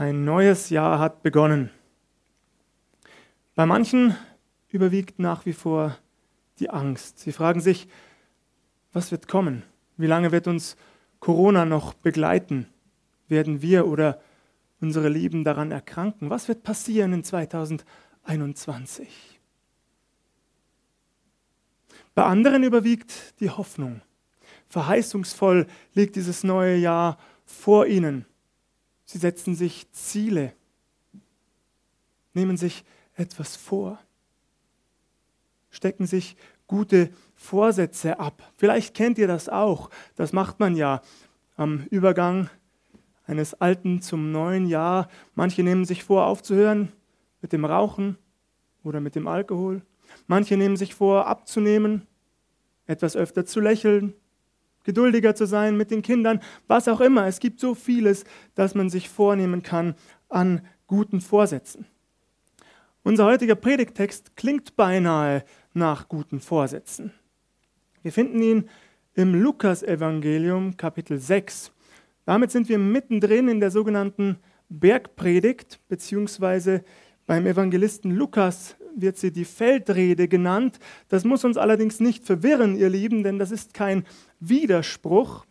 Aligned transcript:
Ein 0.00 0.24
neues 0.24 0.70
Jahr 0.70 0.98
hat 0.98 1.22
begonnen. 1.22 1.68
Bei 3.54 3.66
manchen 3.66 4.16
überwiegt 4.70 5.18
nach 5.18 5.44
wie 5.44 5.52
vor 5.52 5.98
die 6.58 6.70
Angst. 6.70 7.18
Sie 7.18 7.32
fragen 7.32 7.60
sich, 7.60 7.86
was 8.94 9.10
wird 9.10 9.28
kommen? 9.28 9.62
Wie 9.98 10.06
lange 10.06 10.32
wird 10.32 10.46
uns 10.46 10.78
Corona 11.18 11.66
noch 11.66 11.92
begleiten? 11.92 12.66
Werden 13.28 13.60
wir 13.60 13.86
oder 13.86 14.22
unsere 14.80 15.10
Lieben 15.10 15.44
daran 15.44 15.70
erkranken? 15.70 16.30
Was 16.30 16.48
wird 16.48 16.62
passieren 16.62 17.12
in 17.12 17.22
2021? 17.22 19.38
Bei 22.14 22.24
anderen 22.24 22.62
überwiegt 22.62 23.38
die 23.40 23.50
Hoffnung. 23.50 24.00
Verheißungsvoll 24.70 25.66
liegt 25.92 26.16
dieses 26.16 26.42
neue 26.42 26.76
Jahr 26.76 27.18
vor 27.44 27.86
ihnen. 27.86 28.24
Sie 29.10 29.18
setzen 29.18 29.56
sich 29.56 29.90
Ziele, 29.90 30.52
nehmen 32.32 32.56
sich 32.56 32.84
etwas 33.16 33.56
vor, 33.56 33.98
stecken 35.68 36.06
sich 36.06 36.36
gute 36.68 37.10
Vorsätze 37.34 38.20
ab. 38.20 38.52
Vielleicht 38.56 38.94
kennt 38.94 39.18
ihr 39.18 39.26
das 39.26 39.48
auch. 39.48 39.90
Das 40.14 40.32
macht 40.32 40.60
man 40.60 40.76
ja 40.76 41.02
am 41.56 41.88
Übergang 41.90 42.50
eines 43.26 43.54
alten 43.54 44.00
zum 44.00 44.30
neuen 44.30 44.66
Jahr. 44.66 45.08
Manche 45.34 45.64
nehmen 45.64 45.84
sich 45.84 46.04
vor, 46.04 46.26
aufzuhören 46.26 46.92
mit 47.42 47.52
dem 47.52 47.64
Rauchen 47.64 48.16
oder 48.84 49.00
mit 49.00 49.16
dem 49.16 49.26
Alkohol. 49.26 49.82
Manche 50.28 50.56
nehmen 50.56 50.76
sich 50.76 50.94
vor, 50.94 51.26
abzunehmen, 51.26 52.06
etwas 52.86 53.16
öfter 53.16 53.44
zu 53.44 53.58
lächeln, 53.58 54.14
geduldiger 54.84 55.34
zu 55.34 55.46
sein 55.46 55.76
mit 55.76 55.90
den 55.90 56.02
Kindern, 56.02 56.40
was 56.66 56.88
auch 56.88 57.00
immer. 57.00 57.26
Es 57.26 57.40
gibt 57.40 57.60
so 57.60 57.74
vieles, 57.74 58.24
das 58.54 58.74
man 58.74 58.90
sich 58.90 59.08
vornehmen 59.08 59.62
kann 59.62 59.94
an 60.28 60.62
guten 60.86 61.20
Vorsätzen. 61.20 61.86
Unser 63.02 63.24
heutiger 63.24 63.54
Predigtext 63.54 64.36
klingt 64.36 64.76
beinahe 64.76 65.44
nach 65.72 66.08
guten 66.08 66.40
Vorsätzen. 66.40 67.12
Wir 68.02 68.12
finden 68.12 68.42
ihn 68.42 68.68
im 69.14 69.34
Lukasevangelium 69.34 70.76
Kapitel 70.76 71.18
6. 71.18 71.72
Damit 72.24 72.50
sind 72.50 72.68
wir 72.68 72.78
mittendrin 72.78 73.48
in 73.48 73.60
der 73.60 73.70
sogenannten 73.70 74.38
Bergpredigt, 74.68 75.80
beziehungsweise 75.88 76.84
beim 77.26 77.46
Evangelisten 77.46 78.10
Lukas 78.10 78.76
wird 78.96 79.16
sie 79.18 79.32
die 79.32 79.44
Feldrede 79.44 80.28
genannt. 80.28 80.78
Das 81.08 81.24
muss 81.24 81.44
uns 81.44 81.56
allerdings 81.56 82.00
nicht 82.00 82.24
verwirren, 82.24 82.76
ihr 82.76 82.88
Lieben, 82.88 83.22
denn 83.22 83.38
das 83.38 83.50
ist 83.50 83.74
kein 83.74 84.04
Widerspruch. 84.40 85.44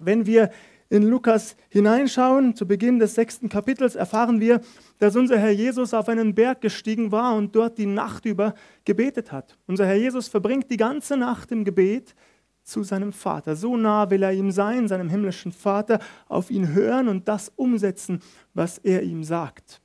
Wenn 0.00 0.26
wir 0.26 0.50
in 0.90 1.02
Lukas 1.02 1.56
hineinschauen, 1.70 2.54
zu 2.54 2.66
Beginn 2.66 2.98
des 2.98 3.14
sechsten 3.14 3.48
Kapitels, 3.48 3.94
erfahren 3.94 4.40
wir, 4.40 4.60
dass 4.98 5.16
unser 5.16 5.38
Herr 5.38 5.50
Jesus 5.50 5.94
auf 5.94 6.08
einen 6.08 6.34
Berg 6.34 6.60
gestiegen 6.60 7.10
war 7.10 7.34
und 7.34 7.56
dort 7.56 7.78
die 7.78 7.86
Nacht 7.86 8.26
über 8.26 8.54
gebetet 8.84 9.32
hat. 9.32 9.56
Unser 9.66 9.86
Herr 9.86 9.96
Jesus 9.96 10.28
verbringt 10.28 10.70
die 10.70 10.76
ganze 10.76 11.16
Nacht 11.16 11.50
im 11.52 11.64
Gebet 11.64 12.14
zu 12.62 12.82
seinem 12.82 13.12
Vater. 13.12 13.56
So 13.56 13.76
nah 13.76 14.10
will 14.10 14.22
er 14.22 14.32
ihm 14.32 14.50
sein, 14.50 14.88
seinem 14.88 15.08
himmlischen 15.08 15.52
Vater, 15.52 15.98
auf 16.28 16.50
ihn 16.50 16.72
hören 16.72 17.08
und 17.08 17.28
das 17.28 17.52
umsetzen, 17.56 18.20
was 18.54 18.78
er 18.78 19.02
ihm 19.02 19.22
sagt. 19.22 19.80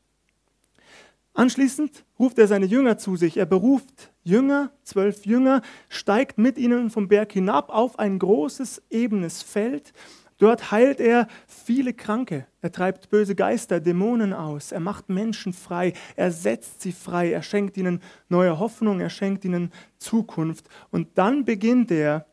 Anschließend 1.39 2.03
ruft 2.19 2.37
er 2.37 2.49
seine 2.49 2.65
Jünger 2.65 2.97
zu 2.97 3.15
sich. 3.15 3.37
Er 3.37 3.45
beruft 3.45 4.11
Jünger, 4.25 4.73
zwölf 4.83 5.25
Jünger, 5.25 5.61
steigt 5.87 6.37
mit 6.37 6.57
ihnen 6.57 6.89
vom 6.89 7.07
Berg 7.07 7.31
hinab 7.31 7.69
auf 7.69 7.97
ein 7.97 8.19
großes, 8.19 8.81
ebenes 8.89 9.41
Feld. 9.41 9.93
Dort 10.37 10.71
heilt 10.71 10.99
er 10.99 11.29
viele 11.47 11.93
Kranke. 11.93 12.45
Er 12.59 12.73
treibt 12.73 13.09
böse 13.09 13.35
Geister, 13.35 13.79
Dämonen 13.79 14.33
aus. 14.33 14.73
Er 14.73 14.81
macht 14.81 15.07
Menschen 15.07 15.53
frei. 15.53 15.93
Er 16.17 16.33
setzt 16.33 16.81
sie 16.81 16.91
frei. 16.91 17.31
Er 17.31 17.41
schenkt 17.41 17.77
ihnen 17.77 18.01
neue 18.27 18.59
Hoffnung. 18.59 18.99
Er 18.99 19.09
schenkt 19.09 19.45
ihnen 19.45 19.71
Zukunft. 19.97 20.67
Und 20.91 21.17
dann 21.17 21.45
beginnt 21.45 21.89
er 21.89 22.25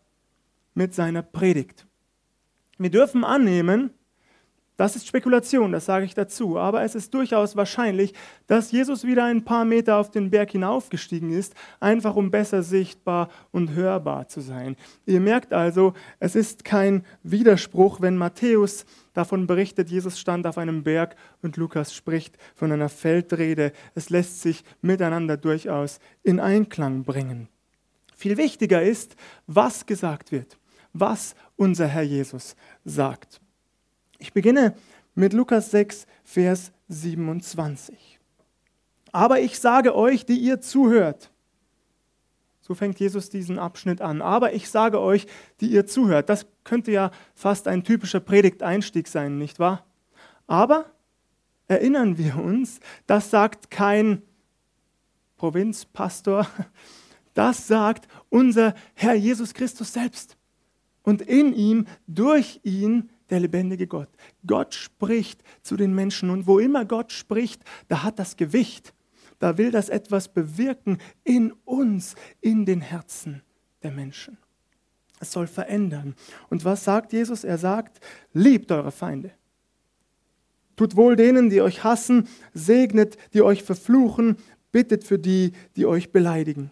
mit 0.74 0.94
seiner 0.94 1.22
Predigt. 1.22 1.86
Wir 2.76 2.90
dürfen 2.90 3.22
annehmen, 3.22 3.90
das 4.76 4.94
ist 4.94 5.06
Spekulation, 5.06 5.72
das 5.72 5.86
sage 5.86 6.04
ich 6.04 6.14
dazu, 6.14 6.58
aber 6.58 6.82
es 6.82 6.94
ist 6.94 7.14
durchaus 7.14 7.56
wahrscheinlich, 7.56 8.12
dass 8.46 8.72
Jesus 8.72 9.04
wieder 9.04 9.24
ein 9.24 9.42
paar 9.42 9.64
Meter 9.64 9.96
auf 9.96 10.10
den 10.10 10.30
Berg 10.30 10.50
hinaufgestiegen 10.50 11.30
ist, 11.30 11.54
einfach 11.80 12.14
um 12.14 12.30
besser 12.30 12.62
sichtbar 12.62 13.30
und 13.52 13.72
hörbar 13.74 14.28
zu 14.28 14.40
sein. 14.40 14.76
Ihr 15.06 15.20
merkt 15.20 15.54
also, 15.54 15.94
es 16.20 16.36
ist 16.36 16.64
kein 16.64 17.04
Widerspruch, 17.22 18.02
wenn 18.02 18.18
Matthäus 18.18 18.84
davon 19.14 19.46
berichtet, 19.46 19.88
Jesus 19.88 20.20
stand 20.20 20.46
auf 20.46 20.58
einem 20.58 20.82
Berg 20.82 21.16
und 21.40 21.56
Lukas 21.56 21.94
spricht 21.94 22.36
von 22.54 22.70
einer 22.70 22.90
Feldrede. 22.90 23.72
Es 23.94 24.10
lässt 24.10 24.42
sich 24.42 24.62
miteinander 24.82 25.38
durchaus 25.38 26.00
in 26.22 26.38
Einklang 26.38 27.04
bringen. 27.04 27.48
Viel 28.14 28.36
wichtiger 28.36 28.82
ist, 28.82 29.16
was 29.46 29.86
gesagt 29.86 30.32
wird, 30.32 30.58
was 30.92 31.34
unser 31.56 31.86
Herr 31.86 32.02
Jesus 32.02 32.56
sagt. 32.84 33.40
Ich 34.18 34.32
beginne 34.32 34.74
mit 35.14 35.32
Lukas 35.32 35.70
6, 35.70 36.06
Vers 36.24 36.72
27. 36.88 38.18
Aber 39.12 39.40
ich 39.40 39.58
sage 39.58 39.94
euch, 39.94 40.26
die 40.26 40.38
ihr 40.38 40.60
zuhört, 40.60 41.30
so 42.60 42.74
fängt 42.74 42.98
Jesus 42.98 43.30
diesen 43.30 43.60
Abschnitt 43.60 44.00
an. 44.00 44.20
Aber 44.20 44.52
ich 44.52 44.68
sage 44.68 45.00
euch, 45.00 45.26
die 45.60 45.68
ihr 45.68 45.86
zuhört, 45.86 46.28
das 46.28 46.46
könnte 46.64 46.90
ja 46.90 47.12
fast 47.34 47.68
ein 47.68 47.84
typischer 47.84 48.18
Predigteinstieg 48.18 49.06
sein, 49.06 49.38
nicht 49.38 49.60
wahr? 49.60 49.86
Aber 50.48 50.86
erinnern 51.68 52.18
wir 52.18 52.36
uns, 52.36 52.80
das 53.06 53.30
sagt 53.30 53.70
kein 53.70 54.22
Provinzpastor, 55.36 56.48
das 57.34 57.68
sagt 57.68 58.08
unser 58.30 58.74
Herr 58.94 59.14
Jesus 59.14 59.54
Christus 59.54 59.92
selbst. 59.92 60.36
Und 61.02 61.22
in 61.22 61.54
ihm, 61.54 61.86
durch 62.08 62.60
ihn, 62.64 63.10
der 63.30 63.40
lebendige 63.40 63.86
Gott. 63.86 64.08
Gott 64.46 64.74
spricht 64.74 65.42
zu 65.62 65.76
den 65.76 65.94
Menschen 65.94 66.30
und 66.30 66.46
wo 66.46 66.58
immer 66.58 66.84
Gott 66.84 67.12
spricht, 67.12 67.62
da 67.88 68.02
hat 68.02 68.18
das 68.18 68.36
Gewicht. 68.36 68.94
Da 69.38 69.58
will 69.58 69.70
das 69.70 69.88
etwas 69.88 70.28
bewirken 70.28 70.98
in 71.24 71.52
uns, 71.64 72.14
in 72.40 72.64
den 72.64 72.80
Herzen 72.80 73.42
der 73.82 73.90
Menschen. 73.90 74.38
Es 75.20 75.32
soll 75.32 75.46
verändern. 75.46 76.14
Und 76.48 76.64
was 76.64 76.84
sagt 76.84 77.12
Jesus? 77.12 77.44
Er 77.44 77.58
sagt, 77.58 78.00
liebt 78.32 78.70
eure 78.70 78.92
Feinde. 78.92 79.32
Tut 80.76 80.94
wohl 80.94 81.16
denen, 81.16 81.48
die 81.48 81.62
euch 81.62 81.84
hassen, 81.84 82.28
segnet, 82.52 83.16
die 83.32 83.42
euch 83.42 83.62
verfluchen, 83.62 84.36
bittet 84.72 85.04
für 85.04 85.18
die, 85.18 85.52
die 85.74 85.86
euch 85.86 86.12
beleidigen. 86.12 86.70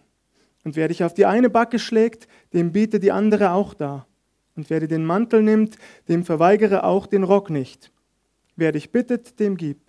Und 0.63 0.75
wer 0.75 0.87
dich 0.87 1.03
auf 1.03 1.13
die 1.13 1.25
eine 1.25 1.49
Backe 1.49 1.79
schlägt, 1.79 2.27
dem 2.53 2.71
biete 2.71 2.99
die 2.99 3.11
andere 3.11 3.51
auch 3.51 3.73
dar. 3.73 4.07
Und 4.55 4.69
wer 4.69 4.79
dir 4.79 4.87
den 4.87 5.05
Mantel 5.05 5.43
nimmt, 5.43 5.77
dem 6.07 6.23
verweigere 6.23 6.83
auch 6.83 7.07
den 7.07 7.23
Rock 7.23 7.49
nicht. 7.49 7.91
Wer 8.55 8.71
dich 8.71 8.91
bittet, 8.91 9.39
dem 9.39 9.57
gib. 9.57 9.79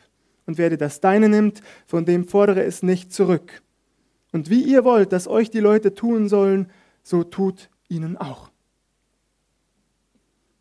Und 0.47 0.59
wer 0.59 0.71
dir 0.71 0.77
das 0.77 1.01
Deine 1.01 1.29
nimmt, 1.29 1.61
von 1.87 2.05
dem 2.05 2.27
fordere 2.27 2.65
es 2.65 2.83
nicht 2.83 3.13
zurück. 3.13 3.63
Und 4.33 4.51
wie 4.51 4.63
ihr 4.63 4.85
wollt, 4.85 5.13
dass 5.13 5.29
euch 5.29 5.51
die 5.51 5.61
Leute 5.61 5.95
tun 5.95 6.29
sollen, 6.29 6.71
so 7.03 7.25
tut 7.25 7.71
ihnen 7.89 8.17
auch. 8.17 8.51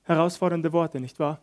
Herausfordernde 0.04 0.72
Worte, 0.72 1.00
nicht 1.00 1.20
wahr? 1.20 1.42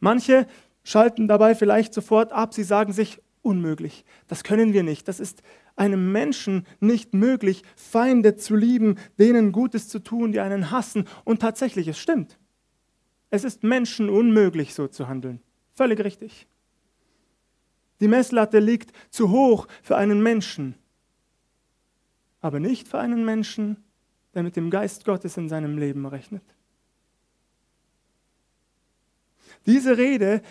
Manche 0.00 0.46
schalten 0.82 1.28
dabei 1.28 1.54
vielleicht 1.54 1.94
sofort 1.94 2.32
ab. 2.32 2.52
Sie 2.52 2.62
sagen 2.62 2.92
sich, 2.92 3.22
unmöglich. 3.42 4.04
Das 4.28 4.44
können 4.44 4.72
wir 4.72 4.82
nicht. 4.82 5.08
Das 5.08 5.18
ist 5.18 5.42
einem 5.76 6.12
Menschen 6.12 6.66
nicht 6.80 7.14
möglich, 7.14 7.62
Feinde 7.76 8.36
zu 8.36 8.54
lieben, 8.54 8.96
denen 9.18 9.52
Gutes 9.52 9.88
zu 9.88 9.98
tun, 9.98 10.32
die 10.32 10.40
einen 10.40 10.70
hassen. 10.70 11.06
Und 11.24 11.40
tatsächlich, 11.40 11.88
es 11.88 11.98
stimmt. 11.98 12.38
Es 13.30 13.44
ist 13.44 13.64
Menschen 13.64 14.08
unmöglich, 14.08 14.74
so 14.74 14.86
zu 14.86 15.08
handeln. 15.08 15.40
Völlig 15.74 16.02
richtig. 16.04 16.46
Die 18.00 18.08
Messlatte 18.08 18.58
liegt 18.58 18.92
zu 19.10 19.30
hoch 19.30 19.66
für 19.82 19.96
einen 19.96 20.22
Menschen, 20.22 20.74
aber 22.40 22.60
nicht 22.60 22.86
für 22.86 22.98
einen 22.98 23.24
Menschen, 23.24 23.82
der 24.34 24.42
mit 24.42 24.56
dem 24.56 24.70
Geist 24.70 25.04
Gottes 25.04 25.36
in 25.36 25.48
seinem 25.48 25.78
Leben 25.78 26.06
rechnet. 26.06 26.42
Diese 29.66 29.96
Rede 29.96 30.42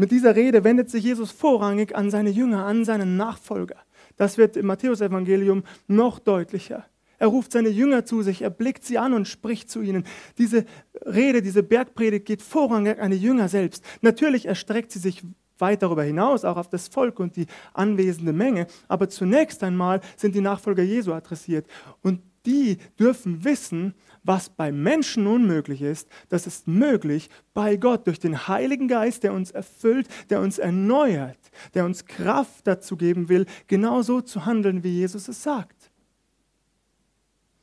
mit 0.00 0.10
dieser 0.10 0.34
Rede 0.34 0.64
wendet 0.64 0.88
sich 0.88 1.04
Jesus 1.04 1.30
vorrangig 1.30 1.94
an 1.94 2.10
seine 2.10 2.30
Jünger, 2.30 2.64
an 2.64 2.86
seinen 2.86 3.18
Nachfolger. 3.18 3.76
Das 4.20 4.36
wird 4.36 4.58
im 4.58 4.66
Matthäusevangelium 4.66 5.62
noch 5.88 6.18
deutlicher. 6.18 6.84
Er 7.16 7.28
ruft 7.28 7.52
seine 7.52 7.70
Jünger 7.70 8.04
zu 8.04 8.20
sich, 8.20 8.42
er 8.42 8.50
blickt 8.50 8.84
sie 8.84 8.98
an 8.98 9.14
und 9.14 9.26
spricht 9.26 9.70
zu 9.70 9.80
ihnen. 9.80 10.04
Diese 10.36 10.66
Rede, 11.06 11.40
diese 11.40 11.62
Bergpredigt 11.62 12.26
geht 12.26 12.42
vorrangig 12.42 13.00
an 13.00 13.12
die 13.12 13.16
Jünger 13.16 13.48
selbst. 13.48 13.82
Natürlich 14.02 14.44
erstreckt 14.44 14.92
sie 14.92 14.98
sich 14.98 15.22
weit 15.56 15.82
darüber 15.82 16.02
hinaus, 16.02 16.44
auch 16.44 16.58
auf 16.58 16.68
das 16.68 16.88
Volk 16.88 17.18
und 17.18 17.34
die 17.34 17.46
anwesende 17.72 18.34
Menge. 18.34 18.66
Aber 18.88 19.08
zunächst 19.08 19.62
einmal 19.62 20.02
sind 20.18 20.34
die 20.34 20.42
Nachfolger 20.42 20.82
Jesu 20.82 21.14
adressiert. 21.14 21.66
Und 22.02 22.20
die 22.46 22.78
dürfen 22.98 23.44
wissen, 23.44 23.94
was 24.22 24.48
bei 24.50 24.70
Menschen 24.72 25.26
unmöglich 25.26 25.82
ist, 25.82 26.08
das 26.28 26.46
ist 26.46 26.68
möglich 26.68 27.30
bei 27.54 27.76
Gott 27.76 28.06
durch 28.06 28.18
den 28.18 28.48
Heiligen 28.48 28.88
Geist, 28.88 29.22
der 29.22 29.32
uns 29.32 29.50
erfüllt, 29.50 30.08
der 30.28 30.40
uns 30.40 30.58
erneuert, 30.58 31.38
der 31.74 31.84
uns 31.84 32.04
Kraft 32.04 32.66
dazu 32.66 32.96
geben 32.96 33.28
will, 33.28 33.46
genau 33.66 34.02
so 34.02 34.20
zu 34.20 34.44
handeln, 34.44 34.82
wie 34.84 34.92
Jesus 34.92 35.28
es 35.28 35.42
sagt. 35.42 35.90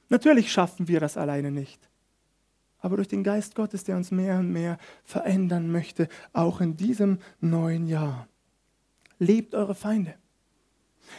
Natürlich 0.10 0.52
schaffen 0.52 0.88
wir 0.88 1.00
das 1.00 1.18
alleine 1.18 1.52
nicht 1.52 1.88
aber 2.80 2.96
durch 2.98 3.08
den 3.08 3.24
Geist 3.24 3.56
Gottes, 3.56 3.84
der 3.84 3.98
uns 3.98 4.12
mehr 4.12 4.40
und 4.40 4.52
mehr 4.52 4.78
verändern 5.04 5.72
möchte, 5.72 6.08
auch 6.34 6.62
in 6.62 6.78
diesem 6.78 7.20
neuen 7.40 7.88
Jahr. 7.88 8.28
Liebt 9.20 9.56
eure 9.56 9.76
Feinde. 9.76 10.14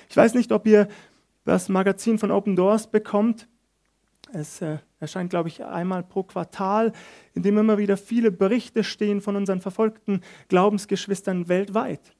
Ich 0.08 0.16
weiß 0.16 0.34
nicht, 0.34 0.52
ob 0.52 0.66
ihr 0.66 0.88
das 1.44 1.68
Magazin 1.68 2.18
von 2.18 2.30
Open 2.30 2.56
Doors 2.56 2.90
bekommt. 2.90 3.48
Es 4.32 4.60
äh, 4.60 4.78
erscheint, 5.00 5.30
glaube 5.30 5.48
ich, 5.48 5.64
einmal 5.64 6.02
pro 6.02 6.22
Quartal, 6.22 6.92
in 7.34 7.42
dem 7.42 7.56
immer 7.58 7.78
wieder 7.78 7.96
viele 7.96 8.30
Berichte 8.30 8.84
stehen 8.84 9.20
von 9.20 9.36
unseren 9.36 9.60
verfolgten 9.60 10.20
Glaubensgeschwistern 10.48 11.48
weltweit. 11.48 12.14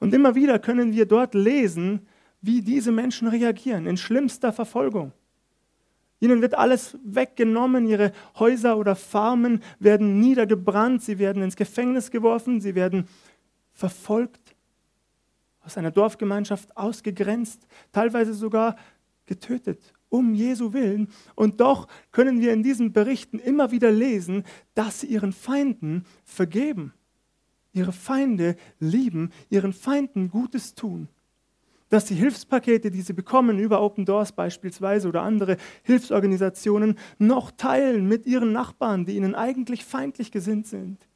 Und 0.00 0.14
immer 0.14 0.34
wieder 0.34 0.58
können 0.58 0.92
wir 0.92 1.06
dort 1.06 1.34
lesen, 1.34 2.06
wie 2.40 2.62
diese 2.62 2.92
Menschen 2.92 3.28
reagieren 3.28 3.86
in 3.86 3.96
schlimmster 3.96 4.52
Verfolgung. 4.52 5.12
Ihnen 6.20 6.42
wird 6.42 6.56
alles 6.56 6.98
weggenommen, 7.04 7.86
ihre 7.86 8.12
Häuser 8.38 8.76
oder 8.76 8.96
Farmen 8.96 9.62
werden 9.78 10.18
niedergebrannt, 10.20 11.02
sie 11.02 11.18
werden 11.18 11.42
ins 11.42 11.56
Gefängnis 11.56 12.10
geworfen, 12.10 12.60
sie 12.60 12.74
werden 12.74 13.06
verfolgt, 13.72 14.47
aus 15.68 15.76
einer 15.76 15.90
Dorfgemeinschaft 15.90 16.74
ausgegrenzt, 16.78 17.66
teilweise 17.92 18.32
sogar 18.32 18.76
getötet, 19.26 19.92
um 20.08 20.32
Jesu 20.32 20.72
willen. 20.72 21.08
Und 21.34 21.60
doch 21.60 21.88
können 22.10 22.40
wir 22.40 22.54
in 22.54 22.62
diesen 22.62 22.94
Berichten 22.94 23.38
immer 23.38 23.70
wieder 23.70 23.90
lesen, 23.90 24.44
dass 24.74 25.00
sie 25.00 25.08
ihren 25.08 25.32
Feinden 25.32 26.06
vergeben, 26.24 26.94
ihre 27.72 27.92
Feinde 27.92 28.56
lieben, 28.80 29.30
ihren 29.50 29.74
Feinden 29.74 30.30
Gutes 30.30 30.74
tun 30.74 31.08
dass 31.90 32.04
die 32.04 32.14
Hilfspakete, 32.14 32.90
die 32.90 33.00
sie 33.00 33.14
bekommen 33.14 33.58
über 33.58 33.80
Open 33.80 34.04
Doors 34.04 34.32
beispielsweise 34.32 35.08
oder 35.08 35.22
andere 35.22 35.56
Hilfsorganisationen, 35.84 36.98
noch 37.18 37.50
teilen 37.50 38.06
mit 38.06 38.26
ihren 38.26 38.52
Nachbarn, 38.52 39.06
die 39.06 39.16
ihnen 39.16 39.34
eigentlich 39.34 39.86
feindlich 39.86 40.30
gesinnt 40.30 40.66
sind. 40.66 41.07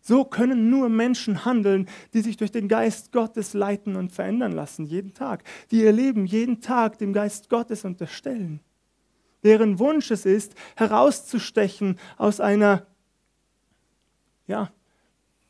So 0.00 0.24
können 0.24 0.70
nur 0.70 0.88
Menschen 0.88 1.44
handeln, 1.44 1.88
die 2.14 2.20
sich 2.20 2.36
durch 2.36 2.50
den 2.50 2.68
Geist 2.68 3.12
Gottes 3.12 3.54
leiten 3.54 3.96
und 3.96 4.12
verändern 4.12 4.52
lassen, 4.52 4.86
jeden 4.86 5.14
Tag, 5.14 5.44
die 5.70 5.82
ihr 5.82 5.92
Leben 5.92 6.26
jeden 6.26 6.60
Tag 6.60 6.98
dem 6.98 7.12
Geist 7.12 7.50
Gottes 7.50 7.84
unterstellen, 7.84 8.60
deren 9.42 9.78
Wunsch 9.78 10.10
es 10.10 10.26
ist, 10.26 10.54
herauszustechen 10.76 11.98
aus 12.16 12.40
einer 12.40 12.86
ja, 14.46 14.70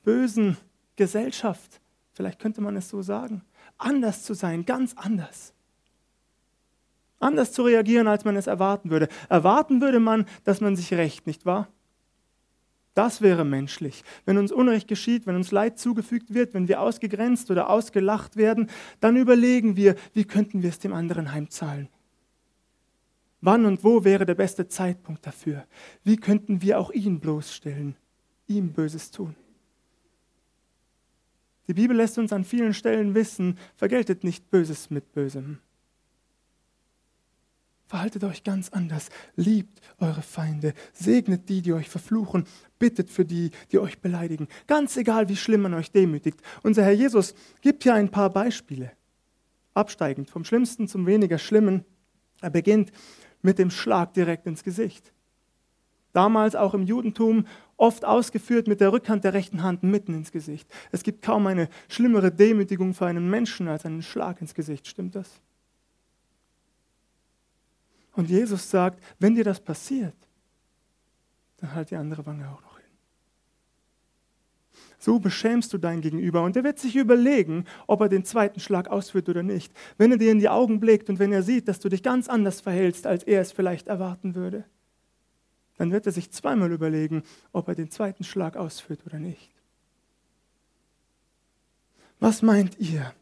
bösen 0.02 0.56
Gesellschaft, 0.96 1.80
vielleicht 2.12 2.40
könnte 2.40 2.60
man 2.60 2.76
es 2.76 2.88
so 2.88 3.02
sagen 3.02 3.42
anders 3.80 4.22
zu 4.22 4.34
sein, 4.34 4.64
ganz 4.64 4.94
anders. 4.96 5.52
Anders 7.18 7.52
zu 7.52 7.62
reagieren, 7.62 8.08
als 8.08 8.24
man 8.24 8.36
es 8.36 8.46
erwarten 8.46 8.90
würde. 8.90 9.08
Erwarten 9.28 9.80
würde 9.80 10.00
man, 10.00 10.26
dass 10.44 10.60
man 10.60 10.76
sich 10.76 10.92
rächt, 10.92 11.26
nicht 11.26 11.44
wahr? 11.44 11.68
Das 12.94 13.20
wäre 13.20 13.44
menschlich. 13.44 14.02
Wenn 14.24 14.36
uns 14.36 14.50
Unrecht 14.50 14.88
geschieht, 14.88 15.26
wenn 15.26 15.36
uns 15.36 15.52
Leid 15.52 15.78
zugefügt 15.78 16.34
wird, 16.34 16.54
wenn 16.54 16.68
wir 16.68 16.80
ausgegrenzt 16.80 17.50
oder 17.50 17.70
ausgelacht 17.70 18.36
werden, 18.36 18.68
dann 18.98 19.16
überlegen 19.16 19.76
wir, 19.76 19.94
wie 20.12 20.24
könnten 20.24 20.62
wir 20.62 20.70
es 20.70 20.80
dem 20.80 20.92
anderen 20.92 21.32
heimzahlen. 21.32 21.88
Wann 23.40 23.64
und 23.64 23.84
wo 23.84 24.04
wäre 24.04 24.26
der 24.26 24.34
beste 24.34 24.68
Zeitpunkt 24.68 25.26
dafür? 25.26 25.66
Wie 26.04 26.16
könnten 26.16 26.62
wir 26.62 26.78
auch 26.78 26.90
ihn 26.90 27.20
bloßstellen, 27.20 27.96
ihm 28.48 28.72
Böses 28.72 29.10
tun? 29.10 29.34
Die 31.68 31.74
Bibel 31.74 31.96
lässt 31.96 32.18
uns 32.18 32.32
an 32.32 32.44
vielen 32.44 32.74
Stellen 32.74 33.14
wissen, 33.14 33.56
vergeltet 33.76 34.24
nicht 34.24 34.50
Böses 34.50 34.90
mit 34.90 35.12
Bösem. 35.12 35.60
Verhaltet 37.90 38.22
euch 38.22 38.44
ganz 38.44 38.68
anders, 38.68 39.08
liebt 39.34 39.80
eure 39.98 40.22
Feinde, 40.22 40.74
segnet 40.92 41.48
die, 41.48 41.60
die 41.60 41.72
euch 41.72 41.88
verfluchen, 41.88 42.44
bittet 42.78 43.10
für 43.10 43.24
die, 43.24 43.50
die 43.72 43.80
euch 43.80 43.98
beleidigen. 44.00 44.46
Ganz 44.68 44.96
egal, 44.96 45.28
wie 45.28 45.34
schlimm 45.34 45.62
man 45.62 45.74
euch 45.74 45.90
demütigt. 45.90 46.40
Unser 46.62 46.84
Herr 46.84 46.92
Jesus 46.92 47.34
gibt 47.62 47.82
hier 47.82 47.94
ein 47.94 48.08
paar 48.08 48.30
Beispiele. 48.30 48.92
Absteigend 49.74 50.30
vom 50.30 50.44
Schlimmsten 50.44 50.86
zum 50.86 51.04
weniger 51.04 51.38
Schlimmen. 51.38 51.84
Er 52.40 52.50
beginnt 52.50 52.92
mit 53.42 53.58
dem 53.58 53.72
Schlag 53.72 54.14
direkt 54.14 54.46
ins 54.46 54.62
Gesicht. 54.62 55.12
Damals 56.12 56.54
auch 56.54 56.74
im 56.74 56.84
Judentum 56.84 57.44
oft 57.76 58.04
ausgeführt 58.04 58.68
mit 58.68 58.80
der 58.80 58.92
Rückhand 58.92 59.24
der 59.24 59.34
rechten 59.34 59.64
Hand 59.64 59.82
mitten 59.82 60.14
ins 60.14 60.30
Gesicht. 60.30 60.72
Es 60.92 61.02
gibt 61.02 61.22
kaum 61.22 61.48
eine 61.48 61.68
schlimmere 61.88 62.30
Demütigung 62.30 62.94
für 62.94 63.06
einen 63.06 63.28
Menschen 63.28 63.66
als 63.66 63.84
einen 63.84 64.02
Schlag 64.02 64.40
ins 64.40 64.54
Gesicht. 64.54 64.86
Stimmt 64.86 65.16
das? 65.16 65.40
Und 68.12 68.28
Jesus 68.28 68.70
sagt, 68.70 69.02
wenn 69.18 69.34
dir 69.34 69.44
das 69.44 69.60
passiert, 69.60 70.14
dann 71.58 71.74
halt 71.74 71.90
die 71.90 71.96
andere 71.96 72.24
Wange 72.26 72.48
auch 72.48 72.62
noch 72.62 72.78
hin. 72.78 72.86
So 74.98 75.18
beschämst 75.18 75.72
du 75.72 75.78
dein 75.78 76.00
Gegenüber 76.00 76.42
und 76.42 76.56
er 76.56 76.64
wird 76.64 76.78
sich 76.78 76.96
überlegen, 76.96 77.64
ob 77.86 78.00
er 78.00 78.08
den 78.08 78.24
zweiten 78.24 78.60
Schlag 78.60 78.88
ausführt 78.88 79.28
oder 79.28 79.42
nicht. 79.42 79.72
Wenn 79.96 80.12
er 80.12 80.18
dir 80.18 80.32
in 80.32 80.40
die 80.40 80.48
Augen 80.48 80.80
blickt 80.80 81.08
und 81.08 81.18
wenn 81.18 81.32
er 81.32 81.42
sieht, 81.42 81.68
dass 81.68 81.80
du 81.80 81.88
dich 81.88 82.02
ganz 82.02 82.28
anders 82.28 82.60
verhältst, 82.60 83.06
als 83.06 83.24
er 83.24 83.40
es 83.40 83.52
vielleicht 83.52 83.88
erwarten 83.88 84.34
würde 84.34 84.64
dann 85.80 85.92
wird 85.92 86.04
er 86.04 86.12
sich 86.12 86.30
zweimal 86.30 86.72
überlegen, 86.72 87.22
ob 87.52 87.66
er 87.68 87.74
den 87.74 87.90
zweiten 87.90 88.22
Schlag 88.22 88.54
ausführt 88.54 89.00
oder 89.06 89.18
nicht. 89.18 89.50
Was 92.18 92.42
meint 92.42 92.78
ihr? 92.78 93.14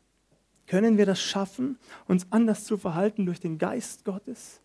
Können 0.67 0.99
wir 0.99 1.07
das 1.07 1.23
schaffen, 1.23 1.79
uns 2.09 2.27
anders 2.31 2.65
zu 2.65 2.77
verhalten 2.77 3.27
durch 3.27 3.39
den 3.39 3.59
Geist 3.59 4.05
Gottes? 4.05 4.61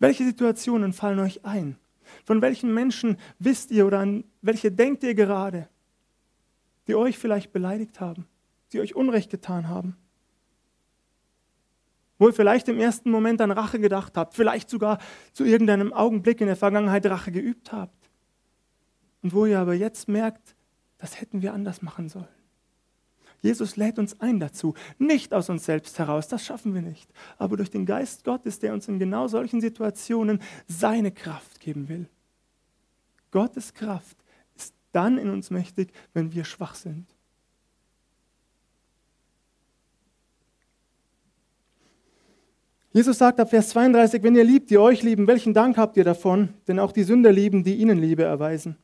Welche 0.00 0.24
Situationen 0.24 0.92
fallen 0.92 1.20
euch 1.20 1.44
ein? 1.44 1.76
Von 2.24 2.42
welchen 2.42 2.74
Menschen 2.74 3.18
wisst 3.38 3.70
ihr 3.70 3.86
oder 3.86 4.00
an 4.00 4.24
welche 4.42 4.72
denkt 4.72 5.04
ihr 5.04 5.14
gerade, 5.14 5.68
die 6.88 6.96
euch 6.96 7.16
vielleicht 7.18 7.52
beleidigt 7.52 8.00
haben, 8.00 8.26
die 8.72 8.80
euch 8.80 8.96
Unrecht 8.96 9.30
getan 9.30 9.68
haben? 9.68 9.96
wo 12.20 12.28
ihr 12.28 12.34
vielleicht 12.34 12.68
im 12.68 12.78
ersten 12.78 13.10
Moment 13.10 13.40
an 13.40 13.50
Rache 13.50 13.80
gedacht 13.80 14.18
habt, 14.18 14.34
vielleicht 14.34 14.68
sogar 14.68 14.98
zu 15.32 15.42
irgendeinem 15.42 15.94
Augenblick 15.94 16.42
in 16.42 16.48
der 16.48 16.56
Vergangenheit 16.56 17.06
Rache 17.06 17.32
geübt 17.32 17.72
habt. 17.72 18.10
Und 19.22 19.32
wo 19.32 19.46
ihr 19.46 19.58
aber 19.58 19.72
jetzt 19.72 20.06
merkt, 20.06 20.54
das 20.98 21.18
hätten 21.18 21.40
wir 21.40 21.54
anders 21.54 21.80
machen 21.80 22.10
sollen. 22.10 22.28
Jesus 23.42 23.76
lädt 23.76 23.98
uns 23.98 24.20
ein 24.20 24.38
dazu, 24.38 24.74
nicht 24.98 25.32
aus 25.32 25.48
uns 25.48 25.64
selbst 25.64 25.98
heraus, 25.98 26.28
das 26.28 26.44
schaffen 26.44 26.74
wir 26.74 26.82
nicht, 26.82 27.10
aber 27.38 27.56
durch 27.56 27.70
den 27.70 27.86
Geist 27.86 28.24
Gottes, 28.24 28.58
der 28.58 28.74
uns 28.74 28.86
in 28.88 28.98
genau 28.98 29.28
solchen 29.28 29.60
Situationen 29.60 30.40
seine 30.66 31.10
Kraft 31.10 31.60
geben 31.60 31.88
will. 31.88 32.08
Gottes 33.30 33.72
Kraft 33.72 34.16
ist 34.56 34.74
dann 34.92 35.16
in 35.16 35.30
uns 35.30 35.50
mächtig, 35.50 35.92
wenn 36.12 36.32
wir 36.34 36.44
schwach 36.44 36.74
sind. 36.74 37.06
Jesus 42.92 43.18
sagt 43.18 43.38
ab 43.38 43.48
Vers 43.50 43.68
32, 43.70 44.22
wenn 44.22 44.34
ihr 44.34 44.44
liebt, 44.44 44.68
die 44.68 44.78
euch 44.78 45.02
lieben, 45.02 45.28
welchen 45.28 45.54
Dank 45.54 45.76
habt 45.76 45.96
ihr 45.96 46.02
davon? 46.02 46.54
Denn 46.66 46.80
auch 46.80 46.90
die 46.90 47.04
Sünder 47.04 47.30
lieben, 47.30 47.62
die 47.62 47.76
ihnen 47.76 47.98
Liebe 47.98 48.24
erweisen. 48.24 48.76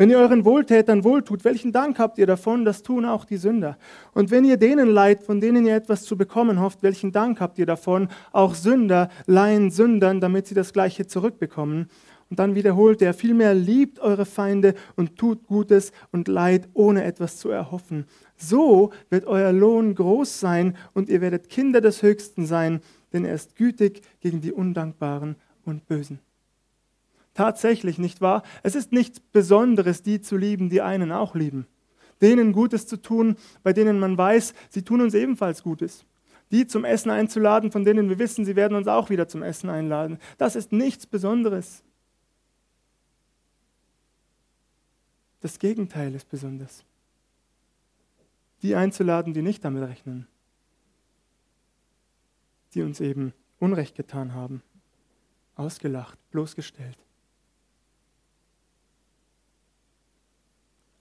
Wenn 0.00 0.10
ihr 0.10 0.18
euren 0.18 0.44
Wohltätern 0.44 1.02
wohltut, 1.02 1.44
welchen 1.44 1.72
Dank 1.72 1.98
habt 1.98 2.18
ihr 2.18 2.26
davon? 2.28 2.64
Das 2.64 2.84
tun 2.84 3.04
auch 3.04 3.24
die 3.24 3.36
Sünder. 3.36 3.76
Und 4.14 4.30
wenn 4.30 4.44
ihr 4.44 4.56
denen 4.56 4.88
leiht, 4.88 5.24
von 5.24 5.40
denen 5.40 5.66
ihr 5.66 5.74
etwas 5.74 6.04
zu 6.04 6.16
bekommen 6.16 6.60
hofft, 6.60 6.84
welchen 6.84 7.10
Dank 7.10 7.40
habt 7.40 7.58
ihr 7.58 7.66
davon? 7.66 8.06
Auch 8.30 8.54
Sünder 8.54 9.08
leihen 9.26 9.72
Sündern, 9.72 10.20
damit 10.20 10.46
sie 10.46 10.54
das 10.54 10.72
Gleiche 10.72 11.08
zurückbekommen. 11.08 11.88
Und 12.30 12.38
dann 12.38 12.54
wiederholt 12.54 13.02
er, 13.02 13.12
vielmehr 13.12 13.54
liebt 13.54 13.98
eure 13.98 14.24
Feinde 14.24 14.74
und 14.94 15.16
tut 15.16 15.48
Gutes 15.48 15.90
und 16.12 16.28
Leid, 16.28 16.68
ohne 16.74 17.02
etwas 17.02 17.38
zu 17.38 17.50
erhoffen. 17.50 18.04
So 18.36 18.92
wird 19.10 19.24
euer 19.24 19.52
Lohn 19.52 19.96
groß 19.96 20.38
sein 20.38 20.76
und 20.94 21.08
ihr 21.08 21.20
werdet 21.20 21.48
Kinder 21.48 21.80
des 21.80 22.04
Höchsten 22.04 22.46
sein, 22.46 22.82
denn 23.12 23.24
er 23.24 23.34
ist 23.34 23.56
gütig 23.56 24.02
gegen 24.20 24.40
die 24.40 24.52
Undankbaren 24.52 25.34
und 25.64 25.88
Bösen. 25.88 26.20
Tatsächlich, 27.38 27.98
nicht 27.98 28.20
wahr? 28.20 28.42
Es 28.64 28.74
ist 28.74 28.90
nichts 28.90 29.20
Besonderes, 29.20 30.02
die 30.02 30.20
zu 30.20 30.36
lieben, 30.36 30.70
die 30.70 30.82
einen 30.82 31.12
auch 31.12 31.36
lieben. 31.36 31.68
Denen 32.20 32.52
Gutes 32.52 32.88
zu 32.88 32.96
tun, 32.96 33.36
bei 33.62 33.72
denen 33.72 34.00
man 34.00 34.18
weiß, 34.18 34.54
sie 34.70 34.82
tun 34.82 35.00
uns 35.00 35.14
ebenfalls 35.14 35.62
Gutes. 35.62 36.04
Die 36.50 36.66
zum 36.66 36.84
Essen 36.84 37.12
einzuladen, 37.12 37.70
von 37.70 37.84
denen 37.84 38.08
wir 38.08 38.18
wissen, 38.18 38.44
sie 38.44 38.56
werden 38.56 38.76
uns 38.76 38.88
auch 38.88 39.08
wieder 39.08 39.28
zum 39.28 39.44
Essen 39.44 39.70
einladen. 39.70 40.18
Das 40.36 40.56
ist 40.56 40.72
nichts 40.72 41.06
Besonderes. 41.06 41.84
Das 45.38 45.60
Gegenteil 45.60 46.12
ist 46.16 46.28
besonders. 46.28 46.84
Die 48.62 48.74
einzuladen, 48.74 49.32
die 49.32 49.42
nicht 49.42 49.64
damit 49.64 49.88
rechnen 49.88 50.26
die 52.74 52.82
uns 52.82 53.00
eben 53.00 53.32
Unrecht 53.58 53.96
getan 53.96 54.34
haben, 54.34 54.62
ausgelacht, 55.54 56.18
bloßgestellt. 56.30 56.98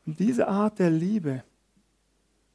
Und 0.08 0.20
diese 0.20 0.48
Art 0.48 0.80
der 0.80 0.90
Liebe, 0.90 1.44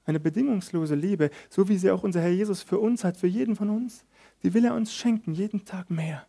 eine 0.05 0.19
bedingungslose 0.19 0.95
Liebe, 0.95 1.31
so 1.51 1.69
wie 1.69 1.77
sie 1.77 1.91
auch 1.91 2.03
unser 2.03 2.23
Herr 2.23 2.31
Jesus 2.31 2.63
für 2.63 2.79
uns 2.79 3.05
hat, 3.05 3.19
für 3.19 3.27
jeden 3.27 3.55
von 3.55 3.69
uns, 3.69 4.05
die 4.43 4.55
will 4.55 4.65
er 4.65 4.75
uns 4.75 4.93
schenken, 4.95 5.35
jeden 5.35 5.65
Tag 5.65 5.91
mehr. 5.91 6.27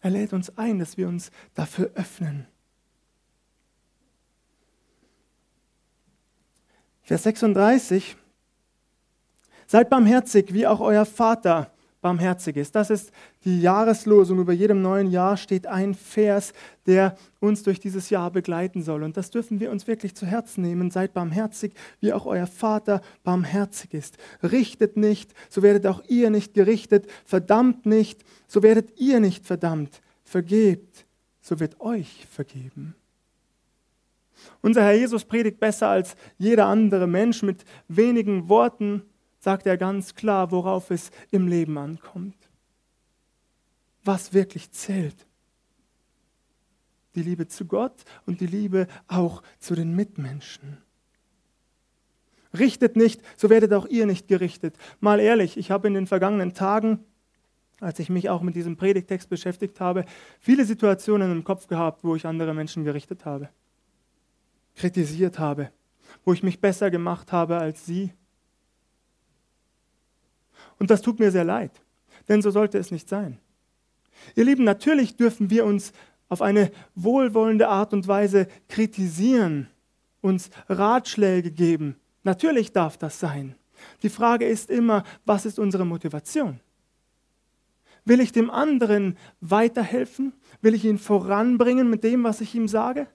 Er 0.00 0.10
lädt 0.10 0.32
uns 0.32 0.56
ein, 0.56 0.78
dass 0.78 0.96
wir 0.96 1.08
uns 1.08 1.30
dafür 1.54 1.90
öffnen. 1.94 2.46
Vers 7.02 7.24
36. 7.24 8.16
Seid 9.66 9.90
barmherzig, 9.90 10.54
wie 10.54 10.66
auch 10.66 10.80
euer 10.80 11.04
Vater 11.04 11.72
barmherzig 12.00 12.56
ist. 12.56 12.74
Das 12.74 12.90
ist 12.90 13.12
die 13.44 13.60
Jahreslosung. 13.60 14.38
Über 14.38 14.52
jedem 14.52 14.82
neuen 14.82 15.10
Jahr 15.10 15.36
steht 15.36 15.66
ein 15.66 15.94
Vers, 15.94 16.52
der 16.86 17.16
uns 17.40 17.62
durch 17.62 17.80
dieses 17.80 18.10
Jahr 18.10 18.30
begleiten 18.30 18.82
soll. 18.82 19.02
Und 19.02 19.16
das 19.16 19.30
dürfen 19.30 19.60
wir 19.60 19.70
uns 19.70 19.86
wirklich 19.86 20.14
zu 20.14 20.26
Herzen 20.26 20.62
nehmen. 20.62 20.90
Seid 20.90 21.12
barmherzig, 21.12 21.74
wie 22.00 22.12
auch 22.12 22.26
euer 22.26 22.46
Vater 22.46 23.00
barmherzig 23.22 23.94
ist. 23.94 24.16
Richtet 24.42 24.96
nicht, 24.96 25.34
so 25.48 25.62
werdet 25.62 25.86
auch 25.86 26.02
ihr 26.08 26.30
nicht 26.30 26.54
gerichtet. 26.54 27.06
Verdammt 27.24 27.86
nicht, 27.86 28.24
so 28.46 28.62
werdet 28.62 28.98
ihr 28.98 29.20
nicht 29.20 29.46
verdammt. 29.46 30.00
Vergebt, 30.24 31.06
so 31.40 31.60
wird 31.60 31.80
euch 31.80 32.26
vergeben. 32.30 32.94
Unser 34.62 34.82
Herr 34.82 34.94
Jesus 34.94 35.24
predigt 35.24 35.60
besser 35.60 35.88
als 35.88 36.16
jeder 36.38 36.66
andere 36.66 37.06
Mensch 37.06 37.42
mit 37.42 37.64
wenigen 37.88 38.48
Worten 38.48 39.02
sagt 39.40 39.66
er 39.66 39.76
ganz 39.76 40.14
klar, 40.14 40.50
worauf 40.50 40.90
es 40.90 41.10
im 41.30 41.48
Leben 41.48 41.76
ankommt. 41.78 42.36
Was 44.04 44.32
wirklich 44.32 44.70
zählt. 44.70 45.26
Die 47.14 47.22
Liebe 47.22 47.48
zu 47.48 47.64
Gott 47.64 48.04
und 48.26 48.40
die 48.40 48.46
Liebe 48.46 48.86
auch 49.08 49.42
zu 49.58 49.74
den 49.74 49.96
Mitmenschen. 49.96 50.78
Richtet 52.56 52.96
nicht, 52.96 53.20
so 53.36 53.50
werdet 53.50 53.72
auch 53.72 53.86
ihr 53.86 54.06
nicht 54.06 54.28
gerichtet. 54.28 54.76
Mal 55.00 55.20
ehrlich, 55.20 55.56
ich 55.56 55.70
habe 55.70 55.88
in 55.88 55.94
den 55.94 56.06
vergangenen 56.06 56.52
Tagen, 56.52 57.04
als 57.80 57.98
ich 57.98 58.10
mich 58.10 58.28
auch 58.28 58.42
mit 58.42 58.56
diesem 58.56 58.76
Predigtext 58.76 59.28
beschäftigt 59.28 59.80
habe, 59.80 60.04
viele 60.38 60.64
Situationen 60.64 61.32
im 61.32 61.44
Kopf 61.44 61.66
gehabt, 61.66 62.04
wo 62.04 62.14
ich 62.14 62.26
andere 62.26 62.52
Menschen 62.52 62.84
gerichtet 62.84 63.24
habe, 63.24 63.48
kritisiert 64.74 65.38
habe, 65.38 65.70
wo 66.24 66.32
ich 66.32 66.42
mich 66.42 66.60
besser 66.60 66.90
gemacht 66.90 67.32
habe 67.32 67.58
als 67.58 67.86
sie, 67.86 68.12
und 70.80 70.90
das 70.90 71.02
tut 71.02 71.20
mir 71.20 71.30
sehr 71.30 71.44
leid, 71.44 71.70
denn 72.28 72.42
so 72.42 72.50
sollte 72.50 72.78
es 72.78 72.90
nicht 72.90 73.08
sein. 73.08 73.38
Ihr 74.34 74.44
Lieben, 74.44 74.64
natürlich 74.64 75.16
dürfen 75.16 75.50
wir 75.50 75.64
uns 75.64 75.92
auf 76.28 76.42
eine 76.42 76.72
wohlwollende 76.94 77.68
Art 77.68 77.92
und 77.92 78.08
Weise 78.08 78.48
kritisieren, 78.68 79.68
uns 80.20 80.50
Ratschläge 80.68 81.52
geben. 81.52 81.96
Natürlich 82.24 82.72
darf 82.72 82.96
das 82.96 83.20
sein. 83.20 83.54
Die 84.02 84.08
Frage 84.08 84.46
ist 84.46 84.70
immer, 84.70 85.04
was 85.24 85.46
ist 85.46 85.58
unsere 85.58 85.84
Motivation? 85.84 86.60
Will 88.04 88.20
ich 88.20 88.32
dem 88.32 88.50
anderen 88.50 89.16
weiterhelfen? 89.40 90.32
Will 90.62 90.74
ich 90.74 90.84
ihn 90.84 90.98
voranbringen 90.98 91.90
mit 91.90 92.04
dem, 92.04 92.24
was 92.24 92.40
ich 92.40 92.54
ihm 92.54 92.68
sage? 92.68 93.06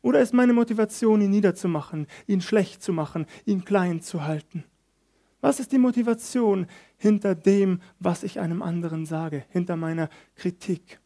Oder 0.00 0.20
ist 0.20 0.34
meine 0.34 0.52
Motivation, 0.52 1.20
ihn 1.20 1.30
niederzumachen, 1.30 2.06
ihn 2.26 2.40
schlecht 2.40 2.82
zu 2.82 2.92
machen, 2.92 3.26
ihn 3.44 3.64
klein 3.64 4.00
zu 4.00 4.24
halten? 4.24 4.64
Was 5.42 5.58
ist 5.58 5.72
die 5.72 5.78
Motivation 5.78 6.66
hinter 6.96 7.34
dem, 7.34 7.82
was 7.98 8.22
ich 8.22 8.38
einem 8.38 8.62
anderen 8.62 9.04
sage, 9.04 9.44
hinter 9.50 9.76
meiner 9.76 10.08
Kritik? 10.36 11.00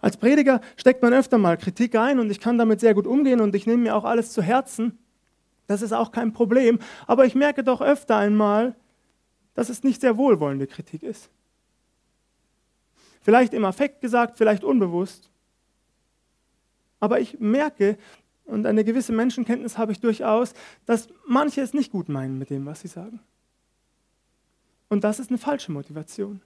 Als 0.00 0.16
Prediger 0.16 0.62
steckt 0.76 1.02
man 1.02 1.12
öfter 1.12 1.36
mal 1.36 1.58
Kritik 1.58 1.94
ein 1.96 2.18
und 2.18 2.30
ich 2.30 2.40
kann 2.40 2.56
damit 2.56 2.80
sehr 2.80 2.94
gut 2.94 3.06
umgehen 3.06 3.40
und 3.40 3.54
ich 3.54 3.66
nehme 3.66 3.82
mir 3.82 3.96
auch 3.96 4.04
alles 4.04 4.32
zu 4.32 4.42
Herzen. 4.42 4.98
Das 5.66 5.82
ist 5.82 5.92
auch 5.92 6.12
kein 6.12 6.32
Problem. 6.32 6.78
Aber 7.06 7.26
ich 7.26 7.34
merke 7.34 7.62
doch 7.62 7.82
öfter 7.82 8.16
einmal, 8.16 8.74
dass 9.52 9.68
es 9.68 9.84
nicht 9.84 10.00
sehr 10.00 10.16
wohlwollende 10.16 10.66
Kritik 10.66 11.02
ist. 11.02 11.28
Vielleicht 13.20 13.52
im 13.52 13.66
Affekt 13.66 14.00
gesagt, 14.00 14.38
vielleicht 14.38 14.64
unbewusst. 14.64 15.30
Aber 17.00 17.20
ich 17.20 17.38
merke, 17.38 17.98
und 18.48 18.66
eine 18.66 18.82
gewisse 18.82 19.12
Menschenkenntnis 19.12 19.78
habe 19.78 19.92
ich 19.92 20.00
durchaus, 20.00 20.54
dass 20.86 21.08
manche 21.26 21.60
es 21.60 21.74
nicht 21.74 21.92
gut 21.92 22.08
meinen 22.08 22.38
mit 22.38 22.50
dem, 22.50 22.66
was 22.66 22.80
sie 22.80 22.88
sagen. 22.88 23.20
Und 24.88 25.04
das 25.04 25.20
ist 25.20 25.30
eine 25.30 25.38
falsche 25.38 25.70
Motivation. 25.70 26.40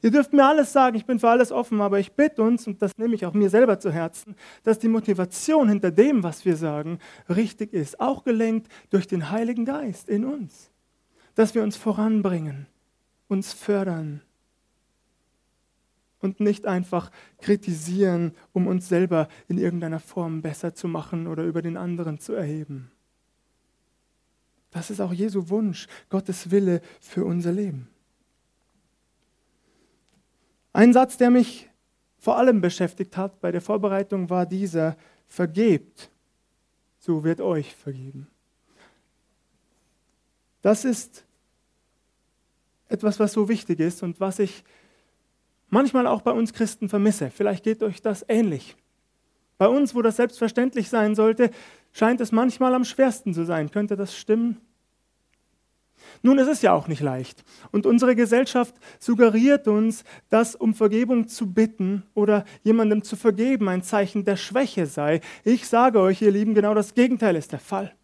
Ihr 0.00 0.10
dürft 0.10 0.32
mir 0.32 0.44
alles 0.44 0.72
sagen, 0.72 0.96
ich 0.96 1.04
bin 1.04 1.20
für 1.20 1.28
alles 1.28 1.52
offen, 1.52 1.80
aber 1.80 2.00
ich 2.00 2.12
bitte 2.12 2.42
uns, 2.42 2.66
und 2.66 2.80
das 2.80 2.96
nehme 2.96 3.14
ich 3.14 3.26
auch 3.26 3.34
mir 3.34 3.50
selber 3.50 3.78
zu 3.78 3.92
Herzen, 3.92 4.34
dass 4.64 4.78
die 4.78 4.88
Motivation 4.88 5.68
hinter 5.68 5.90
dem, 5.90 6.22
was 6.22 6.44
wir 6.44 6.56
sagen, 6.56 6.98
richtig 7.28 7.72
ist, 7.72 8.00
auch 8.00 8.24
gelenkt 8.24 8.72
durch 8.90 9.06
den 9.06 9.30
Heiligen 9.30 9.64
Geist 9.64 10.08
in 10.08 10.24
uns. 10.24 10.70
Dass 11.34 11.54
wir 11.54 11.62
uns 11.62 11.76
voranbringen, 11.76 12.66
uns 13.28 13.52
fördern, 13.52 14.22
und 16.22 16.40
nicht 16.40 16.66
einfach 16.66 17.10
kritisieren, 17.38 18.32
um 18.52 18.66
uns 18.66 18.88
selber 18.88 19.28
in 19.48 19.58
irgendeiner 19.58 20.00
Form 20.00 20.40
besser 20.40 20.74
zu 20.74 20.88
machen 20.88 21.26
oder 21.26 21.44
über 21.44 21.60
den 21.60 21.76
anderen 21.76 22.18
zu 22.18 22.32
erheben. 22.32 22.90
Das 24.70 24.88
ist 24.90 25.00
auch 25.00 25.12
Jesu 25.12 25.50
Wunsch, 25.50 25.86
Gottes 26.08 26.50
Wille 26.50 26.80
für 27.00 27.26
unser 27.26 27.52
Leben. 27.52 27.88
Ein 30.72 30.94
Satz, 30.94 31.18
der 31.18 31.30
mich 31.30 31.68
vor 32.18 32.38
allem 32.38 32.60
beschäftigt 32.60 33.16
hat 33.16 33.40
bei 33.40 33.52
der 33.52 33.60
Vorbereitung, 33.60 34.30
war 34.30 34.46
dieser, 34.46 34.96
vergebt, 35.26 36.10
so 36.98 37.24
wird 37.24 37.40
euch 37.40 37.74
vergeben. 37.74 38.28
Das 40.62 40.84
ist 40.84 41.26
etwas, 42.88 43.18
was 43.18 43.32
so 43.32 43.48
wichtig 43.48 43.80
ist 43.80 44.02
und 44.02 44.20
was 44.20 44.38
ich 44.38 44.64
manchmal 45.72 46.06
auch 46.06 46.22
bei 46.22 46.30
uns 46.30 46.52
Christen 46.52 46.88
vermisse. 46.88 47.30
Vielleicht 47.30 47.64
geht 47.64 47.82
euch 47.82 48.00
das 48.02 48.24
ähnlich. 48.28 48.76
Bei 49.58 49.66
uns, 49.66 49.94
wo 49.94 50.02
das 50.02 50.16
selbstverständlich 50.16 50.88
sein 50.88 51.14
sollte, 51.14 51.50
scheint 51.92 52.20
es 52.20 52.30
manchmal 52.30 52.74
am 52.74 52.84
schwersten 52.84 53.34
zu 53.34 53.44
sein. 53.44 53.70
Könnte 53.70 53.96
das 53.96 54.16
stimmen? 54.16 54.60
Nun, 56.22 56.38
es 56.38 56.48
ist 56.48 56.62
ja 56.62 56.72
auch 56.72 56.88
nicht 56.88 57.00
leicht. 57.00 57.44
Und 57.70 57.86
unsere 57.86 58.14
Gesellschaft 58.14 58.74
suggeriert 58.98 59.68
uns, 59.68 60.04
dass 60.28 60.54
um 60.54 60.74
Vergebung 60.74 61.28
zu 61.28 61.52
bitten 61.52 62.02
oder 62.14 62.44
jemandem 62.64 63.02
zu 63.02 63.16
vergeben 63.16 63.68
ein 63.68 63.82
Zeichen 63.82 64.24
der 64.24 64.36
Schwäche 64.36 64.86
sei. 64.86 65.20
Ich 65.44 65.68
sage 65.68 66.00
euch, 66.00 66.20
ihr 66.22 66.32
Lieben, 66.32 66.54
genau 66.54 66.74
das 66.74 66.94
Gegenteil 66.94 67.36
ist 67.36 67.52
der 67.52 67.60
Fall. 67.60 67.94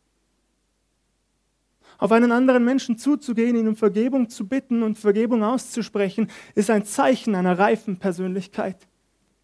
Auf 1.99 2.12
einen 2.12 2.31
anderen 2.31 2.64
Menschen 2.64 2.97
zuzugehen, 2.97 3.57
ihn 3.57 3.69
um 3.69 3.76
Vergebung 3.76 4.28
zu 4.28 4.47
bitten 4.47 4.83
und 4.85 4.99
Vergebung 4.99 5.43
auszusprechen, 5.43 6.31
ist 6.55 6.71
ein 6.71 6.85
Zeichen 6.85 7.35
einer 7.35 7.59
reifen 7.59 7.99
Persönlichkeit 7.99 8.87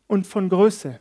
und 0.06 0.26
von 0.26 0.48
Größe. 0.48 1.00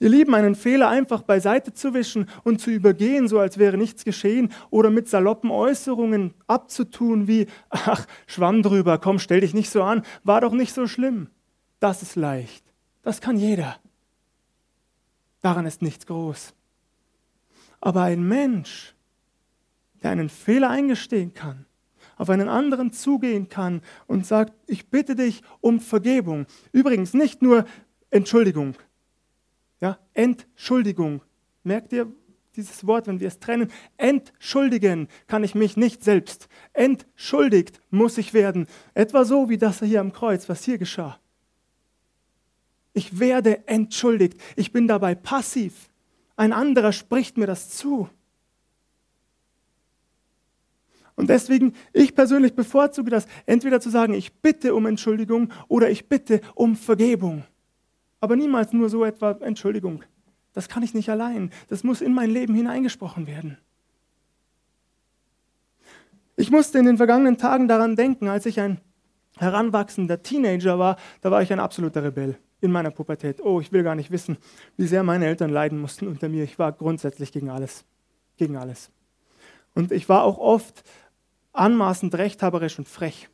Ihr 0.00 0.08
Lieben, 0.08 0.34
einen 0.34 0.54
Fehler 0.54 0.88
einfach 0.88 1.22
beiseite 1.22 1.72
zu 1.72 1.92
wischen 1.92 2.28
und 2.44 2.60
zu 2.60 2.70
übergehen, 2.70 3.26
so 3.26 3.40
als 3.40 3.58
wäre 3.58 3.76
nichts 3.76 4.04
geschehen, 4.04 4.52
oder 4.70 4.90
mit 4.90 5.08
saloppen 5.08 5.50
Äußerungen 5.50 6.34
abzutun 6.46 7.26
wie, 7.26 7.48
ach, 7.70 8.06
schwamm 8.28 8.62
drüber, 8.62 8.98
komm, 8.98 9.18
stell 9.18 9.40
dich 9.40 9.54
nicht 9.54 9.70
so 9.70 9.82
an, 9.82 10.02
war 10.22 10.40
doch 10.40 10.52
nicht 10.52 10.72
so 10.72 10.86
schlimm. 10.86 11.30
Das 11.80 12.02
ist 12.02 12.14
leicht. 12.14 12.64
Das 13.02 13.20
kann 13.20 13.36
jeder. 13.36 13.76
Daran 15.40 15.66
ist 15.66 15.82
nichts 15.82 16.06
groß. 16.06 16.54
Aber 17.80 18.02
ein 18.02 18.22
Mensch, 18.26 18.94
der 20.02 20.10
einen 20.10 20.28
Fehler 20.28 20.70
eingestehen 20.70 21.34
kann, 21.34 21.66
auf 22.16 22.30
einen 22.30 22.48
anderen 22.48 22.92
zugehen 22.92 23.48
kann 23.48 23.82
und 24.06 24.26
sagt, 24.26 24.52
ich 24.66 24.90
bitte 24.90 25.14
dich 25.14 25.42
um 25.60 25.80
Vergebung. 25.80 26.46
Übrigens 26.72 27.14
nicht 27.14 27.42
nur 27.42 27.64
Entschuldigung. 28.10 28.74
Ja, 29.80 29.98
Entschuldigung. 30.14 31.22
Merkt 31.62 31.92
ihr 31.92 32.12
dieses 32.56 32.86
Wort, 32.86 33.06
wenn 33.06 33.20
wir 33.20 33.28
es 33.28 33.38
trennen? 33.38 33.70
Entschuldigen 33.96 35.08
kann 35.26 35.44
ich 35.44 35.54
mich 35.54 35.76
nicht 35.76 36.02
selbst. 36.02 36.48
Entschuldigt 36.72 37.80
muss 37.90 38.18
ich 38.18 38.34
werden. 38.34 38.66
Etwa 38.94 39.24
so 39.24 39.48
wie 39.48 39.58
das 39.58 39.80
hier 39.80 40.00
am 40.00 40.12
Kreuz, 40.12 40.48
was 40.48 40.64
hier 40.64 40.78
geschah. 40.78 41.20
Ich 42.92 43.20
werde 43.20 43.68
entschuldigt. 43.68 44.40
Ich 44.56 44.72
bin 44.72 44.88
dabei 44.88 45.14
passiv. 45.14 45.88
Ein 46.36 46.52
anderer 46.52 46.92
spricht 46.92 47.38
mir 47.38 47.46
das 47.46 47.70
zu. 47.70 48.08
Und 51.28 51.34
deswegen, 51.34 51.74
ich 51.92 52.14
persönlich 52.14 52.54
bevorzuge 52.54 53.10
das, 53.10 53.26
entweder 53.44 53.82
zu 53.82 53.90
sagen, 53.90 54.14
ich 54.14 54.40
bitte 54.40 54.74
um 54.74 54.86
Entschuldigung 54.86 55.52
oder 55.68 55.90
ich 55.90 56.08
bitte 56.08 56.40
um 56.54 56.74
Vergebung. 56.74 57.44
Aber 58.18 58.34
niemals 58.34 58.72
nur 58.72 58.88
so 58.88 59.04
etwa 59.04 59.32
Entschuldigung. 59.42 60.04
Das 60.54 60.70
kann 60.70 60.82
ich 60.82 60.94
nicht 60.94 61.10
allein. 61.10 61.50
Das 61.68 61.84
muss 61.84 62.00
in 62.00 62.14
mein 62.14 62.30
Leben 62.30 62.54
hineingesprochen 62.54 63.26
werden. 63.26 63.58
Ich 66.36 66.50
musste 66.50 66.78
in 66.78 66.86
den 66.86 66.96
vergangenen 66.96 67.36
Tagen 67.36 67.68
daran 67.68 67.94
denken, 67.94 68.28
als 68.28 68.46
ich 68.46 68.58
ein 68.58 68.80
heranwachsender 69.36 70.22
Teenager 70.22 70.78
war, 70.78 70.96
da 71.20 71.30
war 71.30 71.42
ich 71.42 71.52
ein 71.52 71.60
absoluter 71.60 72.02
Rebell 72.02 72.38
in 72.62 72.72
meiner 72.72 72.90
Pubertät. 72.90 73.42
Oh, 73.44 73.60
ich 73.60 73.70
will 73.70 73.82
gar 73.82 73.96
nicht 73.96 74.10
wissen, 74.10 74.38
wie 74.78 74.86
sehr 74.86 75.02
meine 75.02 75.26
Eltern 75.26 75.50
leiden 75.50 75.78
mussten 75.78 76.06
unter 76.06 76.30
mir. 76.30 76.44
Ich 76.44 76.58
war 76.58 76.72
grundsätzlich 76.72 77.32
gegen 77.32 77.50
alles. 77.50 77.84
Gegen 78.38 78.56
alles. 78.56 78.90
Und 79.74 79.92
ich 79.92 80.08
war 80.08 80.24
auch 80.24 80.38
oft 80.38 80.82
anmaßend 81.58 82.14
rechthaberisch 82.14 82.78
und 82.78 82.88
frech. 82.88 83.28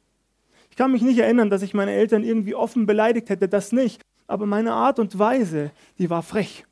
Ich 0.70 0.76
kann 0.76 0.92
mich 0.92 1.02
nicht 1.02 1.18
erinnern, 1.18 1.50
dass 1.50 1.62
ich 1.62 1.74
meine 1.74 1.92
Eltern 1.92 2.24
irgendwie 2.24 2.54
offen 2.54 2.86
beleidigt 2.86 3.28
hätte, 3.30 3.48
das 3.48 3.72
nicht. 3.72 4.02
Aber 4.26 4.46
meine 4.46 4.72
Art 4.72 4.98
und 4.98 5.18
Weise, 5.18 5.70
die 5.98 6.10
war 6.10 6.22
frech. 6.22 6.64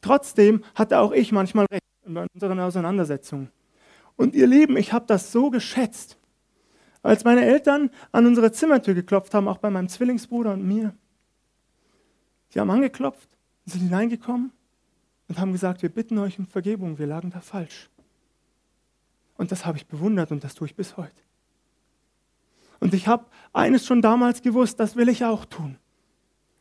Trotzdem 0.00 0.64
hatte 0.74 0.98
auch 0.98 1.12
ich 1.12 1.32
manchmal 1.32 1.66
recht 1.70 1.84
in 2.04 2.16
unseren 2.16 2.58
Auseinandersetzungen. 2.60 3.50
Und 4.16 4.34
ihr 4.34 4.46
Lieben, 4.46 4.76
ich 4.76 4.92
habe 4.92 5.06
das 5.06 5.32
so 5.32 5.50
geschätzt. 5.50 6.18
Als 7.02 7.24
meine 7.24 7.44
Eltern 7.44 7.90
an 8.12 8.26
unsere 8.26 8.52
Zimmertür 8.52 8.94
geklopft 8.94 9.34
haben, 9.34 9.48
auch 9.48 9.58
bei 9.58 9.70
meinem 9.70 9.88
Zwillingsbruder 9.88 10.52
und 10.52 10.66
mir, 10.66 10.94
sie 12.48 12.60
haben 12.60 12.70
angeklopft, 12.70 13.28
sind 13.64 13.82
hineingekommen 13.82 14.52
und 15.28 15.38
haben 15.38 15.52
gesagt, 15.52 15.82
wir 15.82 15.88
bitten 15.88 16.18
euch 16.18 16.38
um 16.38 16.46
Vergebung, 16.46 16.98
wir 16.98 17.06
lagen 17.06 17.30
da 17.30 17.40
falsch. 17.40 17.89
Und 19.40 19.50
das 19.52 19.64
habe 19.64 19.78
ich 19.78 19.86
bewundert 19.86 20.32
und 20.32 20.44
das 20.44 20.54
tue 20.54 20.66
ich 20.66 20.74
bis 20.76 20.98
heute. 20.98 21.22
Und 22.78 22.92
ich 22.92 23.08
habe 23.08 23.24
eines 23.54 23.86
schon 23.86 24.02
damals 24.02 24.42
gewusst, 24.42 24.78
das 24.78 24.96
will 24.96 25.08
ich 25.08 25.24
auch 25.24 25.46
tun. 25.46 25.78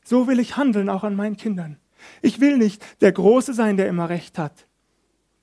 So 0.05 0.27
will 0.27 0.39
ich 0.39 0.55
handeln, 0.55 0.87
auch 0.87 1.03
an 1.03 1.13
meinen 1.13 1.35
Kindern. 1.35 1.77
Ich 2.21 2.39
will 2.39 2.57
nicht 2.57 3.01
der 3.01 3.11
Große 3.11 3.53
sein, 3.53 3.75
der 3.75 3.89
immer 3.89 4.07
recht 4.07 4.37
hat. 4.37 4.65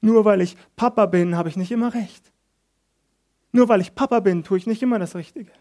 Nur 0.00 0.24
weil 0.24 0.40
ich 0.40 0.56
Papa 0.76 1.04
bin, 1.04 1.36
habe 1.36 1.50
ich 1.50 1.58
nicht 1.58 1.70
immer 1.70 1.92
recht. 1.92 2.32
Nur 3.52 3.68
weil 3.68 3.82
ich 3.82 3.94
Papa 3.94 4.20
bin, 4.20 4.42
tue 4.42 4.56
ich 4.56 4.66
nicht 4.66 4.82
immer 4.82 4.98
das 4.98 5.14
Richtige. 5.14 5.52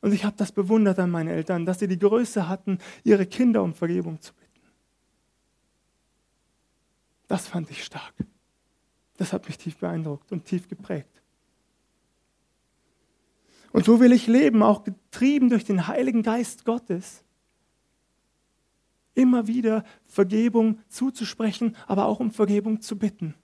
Und 0.00 0.12
ich 0.12 0.24
habe 0.24 0.34
das 0.36 0.50
bewundert 0.50 0.98
an 0.98 1.12
meinen 1.12 1.28
Eltern, 1.28 1.64
dass 1.64 1.78
sie 1.78 1.86
die 1.86 2.00
Größe 2.00 2.48
hatten, 2.48 2.78
ihre 3.04 3.24
Kinder 3.24 3.62
um 3.62 3.72
Vergebung 3.72 4.20
zu 4.20 4.34
bitten. 4.34 4.66
Das 7.28 7.46
fand 7.46 7.70
ich 7.70 7.84
stark. 7.84 8.14
Das 9.16 9.32
hat 9.32 9.46
mich 9.46 9.58
tief 9.58 9.76
beeindruckt 9.76 10.32
und 10.32 10.44
tief 10.44 10.68
geprägt. 10.68 11.08
Und 13.72 13.84
so 13.84 14.00
will 14.00 14.12
ich 14.12 14.26
leben, 14.26 14.62
auch 14.62 14.84
getrieben 14.84 15.50
durch 15.50 15.64
den 15.64 15.86
Heiligen 15.88 16.22
Geist 16.22 16.64
Gottes 16.64 17.24
immer 19.14 19.46
wieder 19.46 19.84
Vergebung 20.04 20.78
zuzusprechen, 20.88 21.76
aber 21.86 22.06
auch 22.06 22.20
um 22.20 22.30
Vergebung 22.30 22.80
zu 22.80 22.98
bitten. 22.98 23.34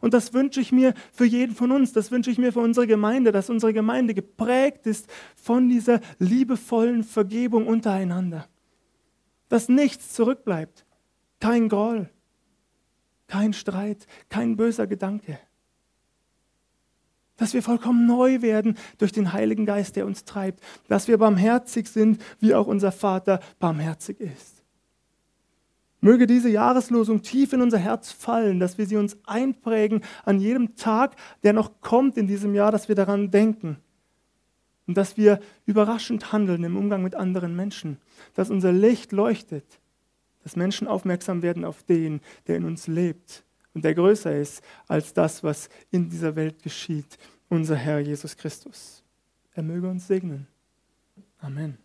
Und 0.00 0.14
das 0.14 0.32
wünsche 0.32 0.60
ich 0.60 0.72
mir 0.72 0.94
für 1.12 1.24
jeden 1.24 1.54
von 1.54 1.72
uns, 1.72 1.92
das 1.92 2.10
wünsche 2.10 2.30
ich 2.30 2.38
mir 2.38 2.52
für 2.52 2.60
unsere 2.60 2.86
Gemeinde, 2.86 3.32
dass 3.32 3.50
unsere 3.50 3.72
Gemeinde 3.72 4.14
geprägt 4.14 4.86
ist 4.86 5.10
von 5.36 5.68
dieser 5.68 6.00
liebevollen 6.18 7.02
Vergebung 7.02 7.66
untereinander. 7.66 8.46
Dass 9.48 9.68
nichts 9.68 10.12
zurückbleibt, 10.12 10.86
kein 11.40 11.68
Groll, 11.68 12.08
kein 13.30 13.52
Streit, 13.52 14.08
kein 14.28 14.56
böser 14.56 14.88
Gedanke. 14.88 15.38
Dass 17.36 17.54
wir 17.54 17.62
vollkommen 17.62 18.04
neu 18.06 18.42
werden 18.42 18.76
durch 18.98 19.12
den 19.12 19.32
Heiligen 19.32 19.64
Geist, 19.66 19.94
der 19.94 20.04
uns 20.04 20.24
treibt. 20.24 20.60
Dass 20.88 21.06
wir 21.06 21.16
barmherzig 21.16 21.88
sind, 21.88 22.22
wie 22.40 22.54
auch 22.54 22.66
unser 22.66 22.90
Vater 22.90 23.38
barmherzig 23.60 24.20
ist. 24.20 24.64
Möge 26.00 26.26
diese 26.26 26.48
Jahreslosung 26.48 27.22
tief 27.22 27.52
in 27.52 27.62
unser 27.62 27.78
Herz 27.78 28.10
fallen, 28.10 28.58
dass 28.58 28.78
wir 28.78 28.86
sie 28.86 28.96
uns 28.96 29.16
einprägen 29.26 30.02
an 30.24 30.40
jedem 30.40 30.74
Tag, 30.74 31.14
der 31.44 31.52
noch 31.52 31.80
kommt 31.80 32.16
in 32.16 32.26
diesem 32.26 32.54
Jahr, 32.54 32.72
dass 32.72 32.88
wir 32.88 32.96
daran 32.96 33.30
denken. 33.30 33.76
Und 34.86 34.96
dass 34.96 35.16
wir 35.16 35.38
überraschend 35.66 36.32
handeln 36.32 36.64
im 36.64 36.76
Umgang 36.76 37.02
mit 37.02 37.14
anderen 37.14 37.54
Menschen. 37.54 37.98
Dass 38.34 38.50
unser 38.50 38.72
Licht 38.72 39.12
leuchtet. 39.12 39.80
Dass 40.42 40.56
Menschen 40.56 40.88
aufmerksam 40.88 41.42
werden 41.42 41.64
auf 41.64 41.82
den, 41.82 42.20
der 42.46 42.56
in 42.56 42.64
uns 42.64 42.86
lebt 42.86 43.44
und 43.74 43.84
der 43.84 43.94
größer 43.94 44.34
ist 44.36 44.62
als 44.88 45.12
das, 45.12 45.44
was 45.44 45.68
in 45.90 46.08
dieser 46.08 46.36
Welt 46.36 46.62
geschieht. 46.62 47.18
Unser 47.48 47.76
Herr 47.76 48.00
Jesus 48.00 48.36
Christus. 48.36 49.02
Er 49.54 49.62
möge 49.62 49.88
uns 49.88 50.06
segnen. 50.06 50.46
Amen. 51.40 51.78